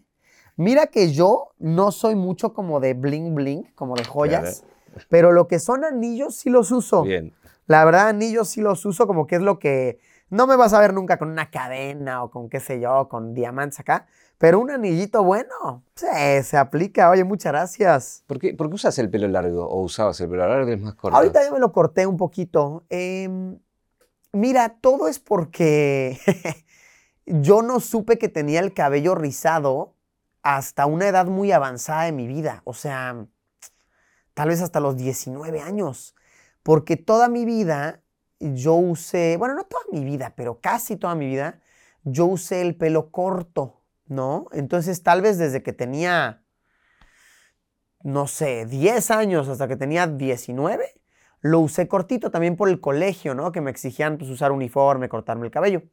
[0.57, 4.65] Mira que yo no soy mucho como de bling bling, como de joyas,
[5.09, 7.03] pero lo que son anillos sí los uso.
[7.03, 7.35] Bien.
[7.67, 9.99] La verdad, anillos sí los uso como que es lo que
[10.31, 13.35] no me vas a ver nunca con una cadena o con qué sé yo, con
[13.35, 14.07] diamantes acá,
[14.39, 16.07] pero un anillito bueno, sí,
[16.43, 17.11] se aplica.
[17.11, 18.25] Oye, muchas gracias.
[18.27, 20.71] ¿Por qué, ¿Por qué, usas el pelo largo o usabas el pelo largo?
[20.71, 21.17] Es más corto.
[21.17, 22.85] Ahorita ya me lo corté un poquito.
[22.91, 23.59] Em,
[24.33, 26.19] mira, todo es porque
[27.27, 29.94] yo no supe que tenía el cabello rizado
[30.45, 33.27] hasta una edad muy avanzada de mi vida, o sea,
[34.35, 36.15] tal vez hasta los 19 años,
[36.63, 38.03] porque toda mi vida
[38.39, 41.63] yo usé, bueno, no toda mi vida, pero casi toda mi vida,
[42.03, 44.49] yo usé el pelo corto, ¿no?
[44.53, 46.45] Entonces tal vez desde que tenía,
[48.03, 51.01] no sé, 10 años hasta que tenía 19,
[51.41, 53.51] lo usé cortito también por el colegio, ¿no?
[53.51, 55.85] Que me exigían pues, usar uniforme, cortarme el cabello.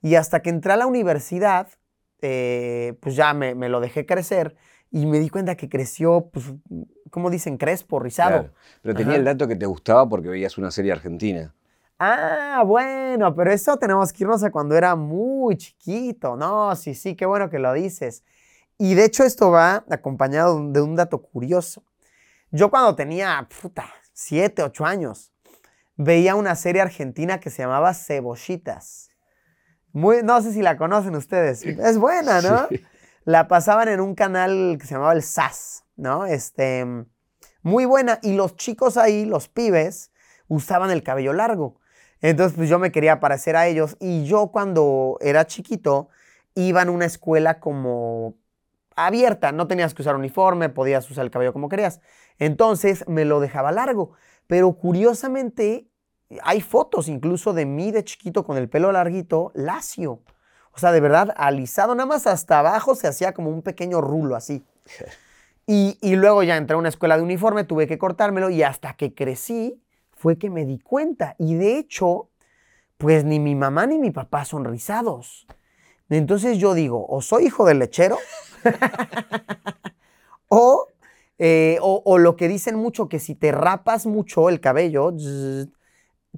[0.00, 1.68] Y hasta que entré a la universidad,
[2.22, 4.56] eh, pues ya me, lo dejé crecer
[4.90, 6.46] y me di cuenta que creció, pues,
[7.10, 7.56] ¿cómo dicen?
[7.56, 8.50] Crespo, rizado.
[8.82, 11.54] Pero tenía el dato que te gustaba porque veías una serie argentina.
[11.98, 16.34] Ah, bueno, pero eso tenemos que irnos a cuando era muy chiquito.
[16.36, 18.24] No, sí, sí, qué bueno que lo dices.
[18.78, 21.84] Y de hecho esto va acompañado de un dato curioso.
[22.50, 25.32] Yo cuando tenía, puta, 7, 8 años,
[25.96, 29.09] veía una serie argentina que se llamaba Cebollitas
[29.92, 31.64] no sé si la conocen ustedes.
[31.64, 32.68] Es buena, ¿no?
[33.24, 36.26] La pasaban en un canal que se llamaba el SAS, ¿no?
[36.26, 36.86] Este,
[37.62, 38.18] muy buena.
[38.22, 40.10] Y los chicos ahí, los pibes,
[40.48, 41.80] usaban el cabello largo.
[42.20, 43.96] Entonces, pues yo me quería parecer a ellos.
[44.00, 46.08] Y yo cuando era chiquito,
[46.54, 48.36] iba en una escuela como
[48.96, 49.52] abierta.
[49.52, 52.00] No tenías que usar uniforme, podías usar el cabello como querías.
[52.38, 54.12] Entonces, me lo dejaba largo.
[54.46, 55.89] Pero curiosamente,
[56.42, 60.20] hay fotos incluso de mí de chiquito con el pelo larguito, lacio.
[60.72, 64.36] O sea, de verdad, alisado, nada más hasta abajo se hacía como un pequeño rulo
[64.36, 64.64] así.
[65.66, 68.94] Y, y, luego ya entré a una escuela de uniforme, tuve que cortármelo y hasta
[68.94, 69.80] que crecí
[70.16, 71.36] fue que me di cuenta.
[71.38, 72.28] Y de hecho,
[72.96, 75.46] pues ni mi mamá ni mi papá son rizados.
[76.08, 78.18] Entonces yo digo, o soy hijo del lechero,
[81.38, 85.12] eh, o, o, lo que dicen mucho, que si te rapas mucho el cabello,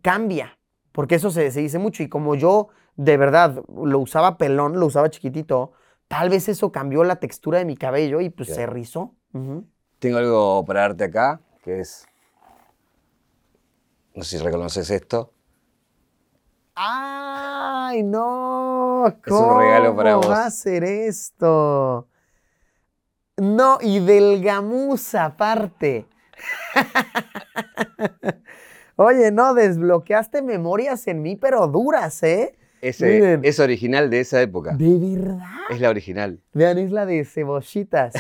[0.01, 0.59] cambia,
[0.93, 2.03] porque eso se, dice mucho.
[2.03, 5.73] Y como yo de verdad lo usaba pelón, lo usaba chiquitito,
[6.09, 9.15] tal vez eso cambió la textura de mi cabello y pues se rizó.
[9.99, 12.07] Tengo algo para darte acá, que es,
[14.15, 15.33] no sé si reconoces esto.
[16.75, 19.07] ¡Ay, no!
[19.07, 20.31] Es un regalo para vos.
[20.31, 22.09] va a ser esto?
[23.37, 26.07] No, y del gamuza aparte.
[28.97, 32.57] Oye, no, desbloqueaste memorias en mí, pero duras, ¿eh?
[32.81, 33.41] Ese, Miren.
[33.45, 34.75] es original de esa época.
[34.77, 35.47] ¿De verdad?
[35.71, 36.41] Es la original.
[36.53, 38.15] Vean, es la de cebollitas.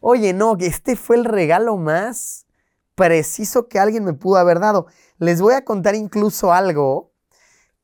[0.00, 2.46] Oye, no, que este fue el regalo más
[2.94, 4.86] preciso que alguien me pudo haber dado.
[5.18, 7.12] Les voy a contar incluso algo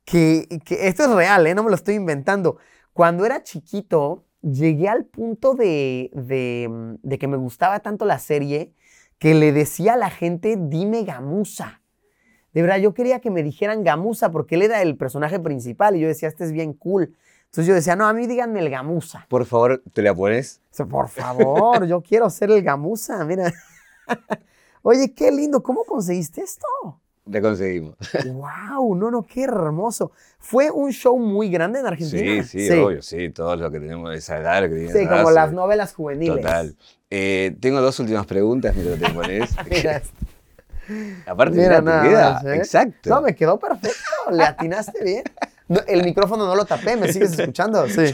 [0.05, 1.55] que, que esto es real, ¿eh?
[1.55, 2.59] no me lo estoy inventando.
[2.93, 8.73] Cuando era chiquito, llegué al punto de, de, de que me gustaba tanto la serie
[9.19, 11.81] que le decía a la gente, dime gamuza.
[12.55, 16.01] De verdad, yo quería que me dijeran gamuza porque él era el personaje principal y
[16.01, 17.15] yo decía, este es bien cool.
[17.47, 19.27] Entonces yo decía, no, a mí díganme el gamuza.
[19.29, 20.61] Por favor, ¿te la pones?
[20.91, 23.53] Por favor, yo quiero ser el gamuza, mira.
[24.83, 26.67] Oye, qué lindo, ¿cómo conseguiste esto?
[27.27, 27.97] La conseguimos.
[28.27, 28.95] ¡Wow!
[28.95, 30.13] No, no, qué hermoso.
[30.39, 32.43] Fue un show muy grande en Sí, Argentina.
[32.45, 33.31] sí, obvio, sí.
[33.31, 35.57] Todos los que tenemos de esa edad, que Sí, esa como las sí.
[35.57, 36.37] novelas juveniles.
[36.37, 36.77] Total.
[37.11, 39.51] Eh, tengo dos últimas preguntas mientras te pones.
[39.71, 40.03] Mira,
[41.27, 42.33] Aparte, mira queda.
[42.35, 42.57] más, ¿eh?
[42.57, 43.11] Exacto.
[43.11, 43.99] No, me quedó perfecto.
[44.31, 45.25] Le atinaste bien.
[45.67, 47.87] No, el micrófono no lo tapé, ¿me sigues escuchando?
[47.89, 48.13] Sí.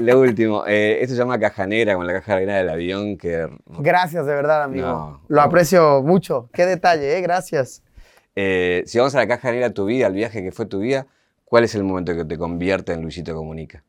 [0.00, 3.48] Lo último, eh, esto se llama caja negra, con la caja negra del avión que
[3.78, 4.86] Gracias, de verdad, amigo.
[4.86, 5.42] No, lo no.
[5.42, 6.48] aprecio mucho.
[6.54, 7.20] Qué detalle, ¿eh?
[7.20, 7.82] Gracias.
[8.34, 10.80] Eh, si vamos a la caja negra de tu vida, al viaje que fue tu
[10.80, 11.06] vida,
[11.44, 13.84] ¿cuál es el momento que te convierte en Luisito Comunica?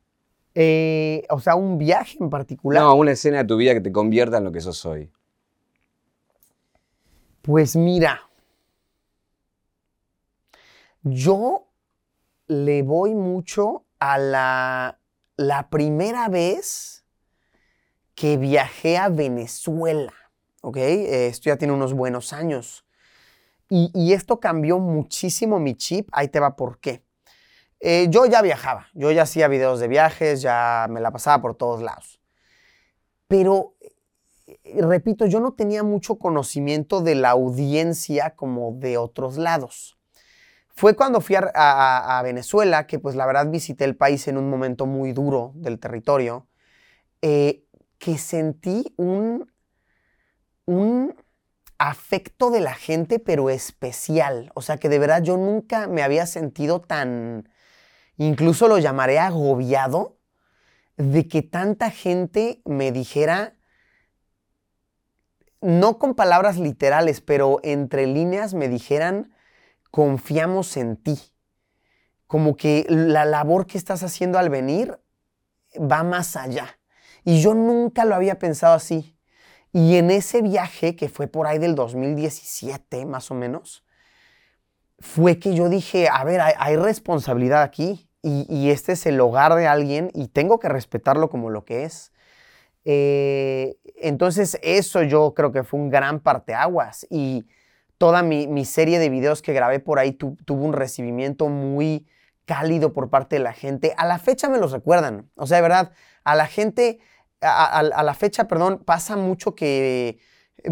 [0.54, 2.82] Eh, o sea, un viaje en particular.
[2.82, 5.10] No, una escena de tu vida que te convierta en lo que sos hoy.
[7.44, 8.22] Pues mira,
[11.02, 11.66] yo
[12.46, 14.98] le voy mucho a la,
[15.36, 17.04] la primera vez
[18.14, 20.14] que viajé a Venezuela,
[20.62, 20.78] ¿ok?
[20.78, 22.86] Esto ya tiene unos buenos años.
[23.68, 27.04] Y, esto cambió muchísimo mi chip, ahí te va por qué.
[27.78, 31.56] Eh, yo ya viajaba, yo ya hacía videos de viajes, ya me la pasaba por
[31.56, 32.20] todos lados.
[33.28, 33.73] Pero
[34.80, 39.98] repito, yo no tenía mucho conocimiento de la audiencia como de otros lados.
[40.76, 44.86] Fue cuando fui a, Venezuela, que pues la verdad visité el país en un momento
[44.86, 46.48] muy duro del territorio,
[47.22, 47.64] eh,
[47.98, 49.50] que sentí un,
[50.64, 51.14] un
[51.78, 54.50] afecto de la gente, pero especial.
[54.54, 57.48] O sea, que de verdad yo nunca me había sentido tan,
[58.16, 60.18] incluso lo llamaré agobiado,
[60.96, 63.54] de que tanta gente me dijera,
[65.64, 69.32] no con palabras literales, pero entre líneas me dijeran,
[69.90, 71.18] confiamos en ti.
[72.26, 75.00] Como que la labor que estás haciendo al venir
[75.80, 76.78] va más allá.
[77.24, 79.18] Y yo nunca lo había pensado así.
[79.72, 83.84] Y en ese viaje, que fue por ahí del 2017, más o menos,
[84.98, 88.10] fue que yo dije, a ver, hay, responsabilidad aquí.
[88.20, 91.84] Y, y este es el hogar de alguien y tengo que respetarlo como lo que
[91.84, 92.12] es.
[92.84, 97.46] Eh, entonces eso yo creo que fue un gran parteaguas y
[97.98, 102.06] toda mi, mi serie de videos que grabé por ahí tu- tuvo un recibimiento muy
[102.44, 103.94] cálido por parte de la gente.
[103.96, 105.30] A la fecha me los recuerdan.
[105.36, 105.92] O sea, de verdad,
[106.24, 106.98] a la gente,
[107.40, 110.18] a- a la fecha, perdón, pasa mucho que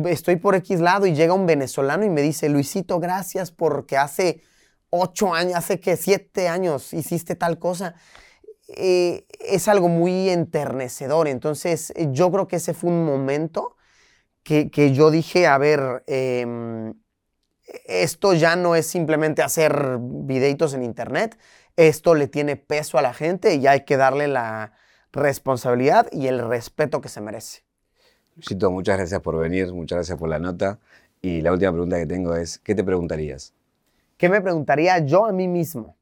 [0.06, 4.42] estoy por X lado y llega un venezolano y me dice, Luisito, gracias porque hace
[4.90, 7.94] ocho años, hace que siete años hiciste tal cosa
[8.68, 11.28] eh, es algo muy enternecedor.
[11.28, 13.76] Entonces, eh, yo creo que ese fue un momento
[14.42, 16.94] que, que yo dije, a ver, em,
[17.84, 21.38] esto ya no es simplemente hacer videitos en internet,
[21.76, 24.72] esto le tiene peso a la gente y hay que darle la
[25.12, 27.62] responsabilidad y el respeto que se merece.
[28.36, 30.78] Luisito, muchas gracias por venir, muchas gracias por la nota.
[31.20, 33.54] Y la última pregunta que tengo es, ¿qué te preguntarías?
[34.16, 35.96] ¿Qué me preguntaría yo a mí mismo?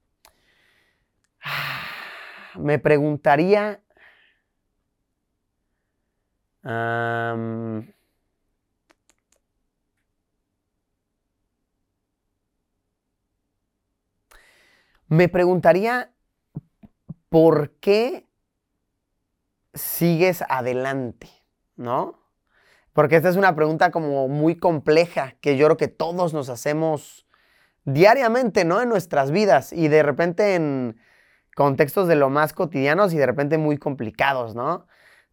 [2.56, 3.80] Me preguntaría...
[15.10, 16.12] me preguntaría
[17.28, 18.26] por qué
[19.74, 21.28] sigues adelante,
[21.76, 22.20] ¿no?
[22.92, 27.26] Porque esta es una pregunta como muy compleja que yo creo que todos nos hacemos
[27.84, 28.80] diariamente, ¿no?
[28.80, 31.00] En nuestras vidas y de repente en
[31.60, 34.86] contextos de lo más cotidianos y de repente muy complicados, ¿no?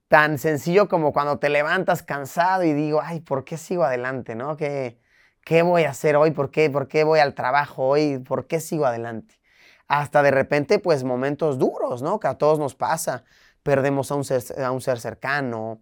[0.09, 4.57] Tan sencillo como cuando te levantas cansado y digo, ay, ¿por qué sigo adelante, no?
[4.57, 4.99] ¿Qué,
[5.45, 6.31] qué voy a hacer hoy?
[6.31, 8.19] ¿Por qué, ¿Por qué voy al trabajo hoy?
[8.19, 9.39] ¿Por qué sigo adelante?
[9.87, 12.19] Hasta de repente, pues momentos duros, ¿no?
[12.19, 13.23] Que a todos nos pasa.
[13.63, 15.81] Perdemos a un ser, a un ser cercano,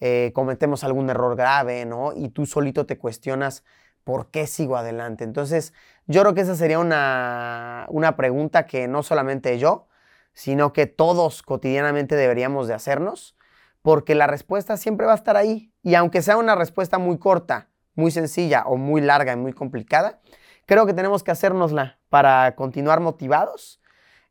[0.00, 2.14] eh, cometemos algún error grave, ¿no?
[2.16, 3.62] Y tú solito te cuestionas,
[4.04, 5.24] ¿por qué sigo adelante?
[5.24, 5.72] Entonces,
[6.06, 9.88] yo creo que esa sería una, una pregunta que no solamente yo,
[10.32, 13.36] sino que todos cotidianamente deberíamos de hacernos,
[13.82, 15.72] porque la respuesta siempre va a estar ahí.
[15.82, 20.20] Y aunque sea una respuesta muy corta, muy sencilla o muy larga y muy complicada,
[20.66, 23.80] creo que tenemos que hacérnosla para continuar motivados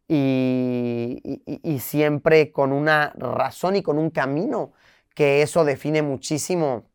[0.07, 4.73] y, y- y siempre con una razón y con un camino,
[5.15, 6.85] que eso define muchísimo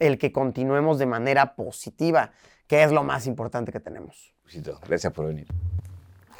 [0.00, 2.32] el que continuemos de manera positiva,
[2.66, 4.34] que es lo más importante que tenemos.
[4.86, 5.46] Gracias por venir.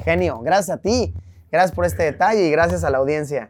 [0.03, 1.13] Genio, gracias a ti,
[1.49, 3.47] gracias por este detalle y gracias a la audiencia.